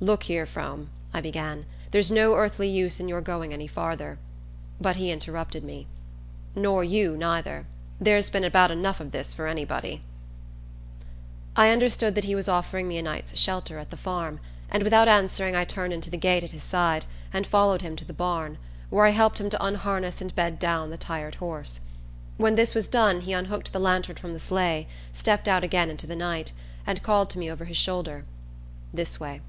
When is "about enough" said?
8.44-9.00